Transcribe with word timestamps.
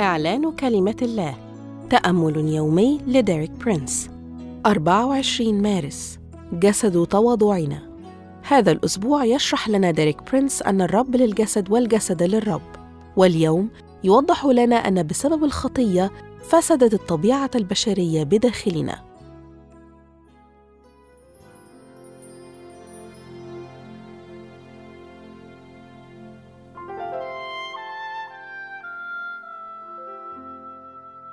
إعلان 0.00 0.52
كلمة 0.52 0.96
الله. 1.02 1.34
تأمل 1.90 2.36
يومي 2.36 3.00
لديريك 3.06 3.50
برينس. 3.50 4.10
24 4.66 5.62
مارس. 5.62 6.18
جسد 6.52 7.06
تواضعنا. 7.06 7.82
هذا 8.48 8.72
الأسبوع 8.72 9.24
يشرح 9.24 9.68
لنا 9.68 9.90
ديريك 9.90 10.22
برينس 10.30 10.62
أن 10.62 10.80
الرب 10.80 11.16
للجسد 11.16 11.70
والجسد 11.70 12.22
للرب. 12.22 12.62
واليوم 13.16 13.68
يوضح 14.04 14.46
لنا 14.46 14.76
أن 14.76 15.06
بسبب 15.06 15.44
الخطية 15.44 16.10
فسدت 16.48 16.94
الطبيعة 16.94 17.50
البشرية 17.54 18.24
بداخلنا. 18.24 19.11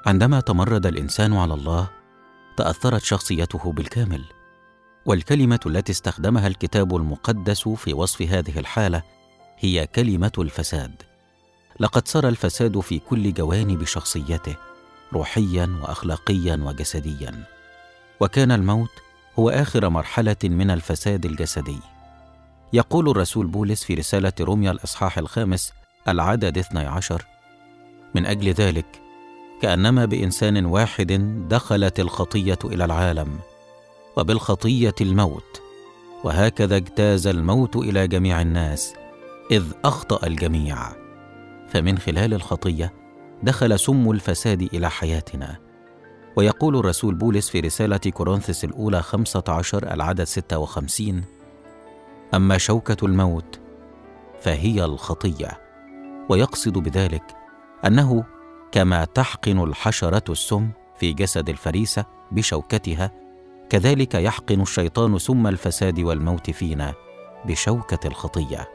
عندما 0.06 0.40
تمرد 0.40 0.86
الإنسان 0.86 1.34
على 1.34 1.54
الله 1.54 1.90
تأثرت 2.58 3.04
شخصيته 3.04 3.72
بالكامل 3.72 4.26
والكلمة 5.06 5.60
التي 5.66 5.92
استخدمها 5.92 6.48
الكتاب 6.48 6.96
المقدس 6.96 7.70
في 7.70 7.94
وصف 7.94 8.22
هذه 8.22 8.60
الحالة 8.60 9.04
هي 9.60 9.88
كلمة 9.88 10.32
الفساد. 10.38 11.02
لقد 11.80 12.08
سرى 12.08 12.30
الفساد 12.30 12.80
في 12.80 13.00
كل 13.00 13.34
جوانب 13.34 13.84
شخصيته 13.84 14.56
روحيا 15.14 15.80
واخلاقيا 15.82 16.56
وجسديا. 16.56 17.44
وكان 18.20 18.52
الموت 18.52 18.92
هو 19.40 19.50
آخر 19.50 19.90
مرحلة 19.90 20.36
من 20.44 20.72
الفساد 20.72 21.26
الجسدي. 21.26 21.80
يقول 22.74 23.10
الرسول 23.10 23.48
بولس 23.48 23.84
في 23.84 23.94
رسالة 23.94 24.34
روميا 24.42 24.72
الإصحاح 24.72 25.18
الخامس 25.18 25.74
العدد 26.08 26.58
12 26.58 27.26
من 28.16 28.26
أجل 28.26 28.50
ذلك 28.50 29.09
كأنما 29.62 30.06
بإنسان 30.06 30.66
واحد 30.66 31.12
دخلت 31.50 32.00
الخطية 32.00 32.60
إلى 32.66 32.86
العالم 32.86 33.40
وبالخطية 34.18 34.96
الموت 35.02 35.62
وهكذا 36.24 36.76
اجتاز 36.76 37.28
الموت 37.28 37.76
إلى 37.76 38.08
جميع 38.08 38.42
الناس 38.42 38.94
إذ 39.52 39.64
أخطأ 39.86 40.28
الجميع. 40.28 40.78
فمن 41.70 41.98
خلال 41.98 42.34
الخطية 42.34 42.94
دخل 43.44 43.80
سم 43.80 44.12
الفساد 44.12 44.62
إلى 44.62 44.90
حياتنا. 44.90 45.70
ويقول 46.36 46.78
الرسول 46.78 47.16
بولس 47.16 47.50
في 47.50 47.60
رسالة 47.60 47.98
كورنثس 47.98 48.64
الأولى 48.64 49.02
15 49.02 49.94
العدد 49.94 50.24
56 50.24 51.24
أما 52.34 52.58
شوكة 52.58 53.06
الموت 53.06 53.60
فهي 54.42 54.86
الخطية 54.86 55.62
ويقصد 56.30 56.78
بذلك 56.78 57.24
أنه 57.86 58.26
كما 58.72 59.06
تحقن 59.06 59.64
الحشرة 59.64 60.32
السم 60.32 60.70
في 61.00 61.14
جسد 61.14 61.50
الفريسة 61.50 62.06
بشوكتها 62.32 63.12
كذلك 63.70 64.16
يحقن 64.16 64.62
الشيطان 64.62 65.18
سم 65.18 65.48
الفساد 65.48 66.00
والموت 66.00 66.52
فينا 66.52 66.94
بشوكة 67.46 68.08
الخطية. 68.08 68.70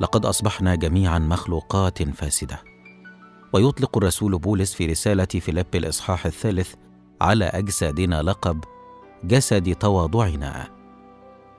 لقد 0.00 0.26
أصبحنا 0.26 0.74
جميعا 0.74 1.18
مخلوقات 1.18 2.02
فاسدة. 2.02 2.62
ويطلق 3.52 3.96
الرسول 3.96 4.38
بولس 4.38 4.74
في 4.74 4.86
رسالة 4.86 5.24
فيليب 5.24 5.74
الإصحاح 5.74 6.26
الثالث 6.26 6.74
على 7.20 7.44
أجسادنا 7.44 8.22
لقب 8.22 8.64
جسد 9.24 9.74
تواضعنا. 9.74 10.68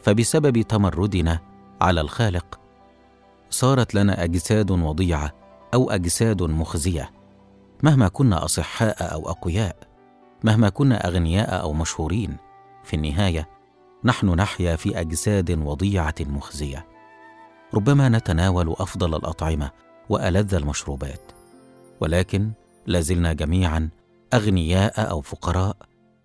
فبسبب 0.02 0.62
تمردنا 0.62 1.40
على 1.82 2.02
الخالق 2.02 2.60
صارت 3.50 3.96
لنا 3.96 4.24
أجساد 4.24 4.72
وضيعة 4.72 5.32
أو 5.74 5.92
أجساد 5.92 6.44
مخزية. 6.44 7.21
مهما 7.84 8.08
كنا 8.08 8.46
أصحاء 8.46 9.14
أو 9.14 9.30
أقوياء 9.30 9.76
مهما 10.44 10.70
كنا 10.70 11.08
أغنياء 11.08 11.62
أو 11.62 11.74
مشهورين 11.74 12.38
في 12.84 12.96
النهاية 12.96 13.50
نحن 14.04 14.30
نحيا 14.30 14.76
في 14.76 15.00
أجساد 15.00 15.52
وضيعة 15.52 16.16
مخزية. 16.20 16.88
ربما 17.74 18.10
نتناول 18.10 18.76
أفضل 18.80 19.16
الأطعمة 19.16 19.72
وألذ 20.10 20.54
المشروبات 20.54 21.32
ولكن 22.00 22.52
لازلنا 22.86 23.34
جميعا 23.34 23.90
أغنياء 24.34 25.10
أو 25.10 25.22
فقراء 25.22 25.76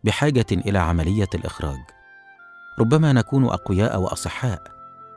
بحاجة 0.04 0.46
إلى 0.52 0.78
عملية 0.78 1.28
الإخراج. 1.34 1.80
ربما 2.78 3.12
نكون 3.12 3.44
أقوياء 3.44 4.00
وأصحاء 4.00 4.62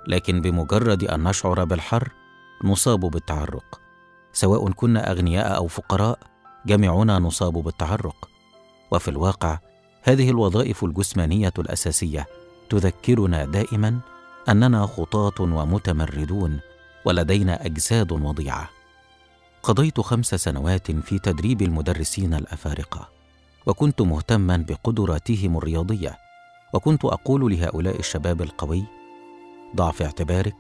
لكن 0.07 0.41
بمجرد 0.41 1.03
أن 1.03 1.23
نشعر 1.23 1.63
بالحر 1.63 2.11
نصاب 2.63 3.00
بالتعرق. 3.00 3.88
سواء 4.39 4.72
كنا 4.72 5.11
أغنياء 5.11 5.55
أو 5.55 5.67
فقراء 5.67 6.19
جميعنا 6.66 7.19
نصاب 7.19 7.53
بالتعرق. 7.53 8.29
وفي 8.91 9.07
الواقع 9.07 9.59
هذه 10.03 10.29
الوظائف 10.29 10.83
الجسمانية 10.83 11.53
الأساسية 11.59 12.27
تذكرنا 12.69 13.45
دائما 13.45 14.00
أننا 14.50 14.85
خطاة 14.85 15.33
ومتمردون 15.41 16.59
ولدينا 17.05 17.66
أجساد 17.66 18.11
وضيعة. 18.11 18.69
قضيت 19.63 20.00
خمس 20.00 20.35
سنوات 20.35 20.91
في 20.91 21.19
تدريب 21.19 21.61
المدرسين 21.61 22.33
الأفارقة 22.33 23.09
وكنت 23.66 24.01
مهتما 24.01 24.57
بقدراتهم 24.57 25.57
الرياضية 25.57 26.17
وكنت 26.73 27.06
أقول 27.06 27.51
لهؤلاء 27.51 28.00
الشباب 28.00 28.41
القوي 28.41 28.83
ضع 29.75 29.91
في 29.91 30.06
اعتبارك 30.06 30.56